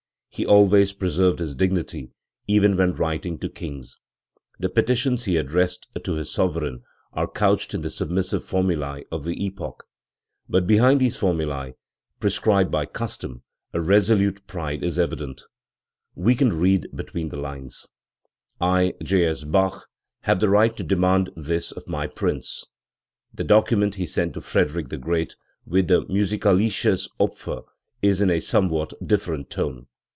He 0.33 0.45
always 0.45 0.93
preserved 0.93 1.39
his 1.39 1.55
dignity 1.55 2.09
even 2.47 2.77
when 2.77 2.95
writing 2.95 3.37
to 3.39 3.49
kings, 3.49 3.97
The 4.59 4.69
petitions 4.69 5.25
he 5.25 5.35
addressed 5.35 5.87
to 6.05 6.13
his 6.13 6.31
sovereign 6.31 6.83
are 7.11 7.29
couched 7.29 7.73
in 7.73 7.81
the 7.81 7.89
submissive 7.89 8.41
formulae 8.41 9.03
of 9.11 9.25
the 9.25 9.43
epoch; 9.45 9.83
but 10.47 10.65
behind 10.65 11.01
these 11.01 11.17
formulae, 11.17 11.75
prescribed 12.21 12.71
by 12.71 12.85
custom, 12.85 13.43
a 13.73 13.81
resolute 13.81 14.47
pride 14.47 14.85
is 14.85 14.97
evident, 14.97 15.43
We 16.15 16.33
can 16.35 16.57
read 16.57 16.87
between 16.95 17.27
the 17.27 17.37
lines: 17.37 17.89
"I, 18.61 18.93
J. 19.03 19.25
S. 19.25 19.43
Bach, 19.43 19.85
have 20.21 20.39
the 20.39 20.47
right 20.49 20.75
to 20.77 20.83
demand 20.83 21.31
this 21.35 21.73
of 21.73 21.89
my 21.89 22.07
prince 22.07 22.63
19. 23.33 23.33
The 23.35 23.43
document 23.49 23.95
he 23.95 24.07
sent 24.07 24.35
to 24.35 24.41
Frederick 24.41 24.87
the 24.87 24.97
Great 24.97 25.35
with 25.65 25.89
the 25.89 26.05
Musikalisches 26.05 27.09
Opfer 27.19 27.63
is 28.01 28.21
in 28.21 28.29
a 28.31 28.39
somewhat 28.39 28.93
different 29.05 29.49
tone. 29.49 29.87